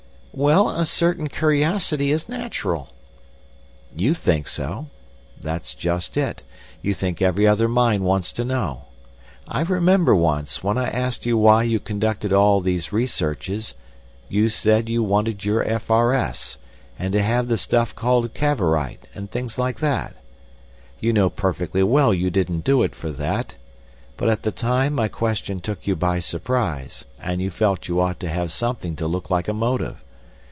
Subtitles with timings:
[0.33, 2.91] "Well, a certain curiosity is natural—"
[3.93, 4.87] "You think so.
[5.37, 6.41] That's just it.
[6.81, 8.83] You think every other mind wants to know.
[9.45, 13.73] I remember once, when I asked you why you conducted all these researches,
[14.29, 16.57] you said you wanted your F.R.S.,
[16.97, 20.15] and to have the stuff called Cavorite, and things like that.
[21.01, 23.55] You know perfectly well you didn't do it for that;
[24.15, 28.21] but at the time my question took you by surprise, and you felt you ought
[28.21, 30.01] to have something to look like a motive.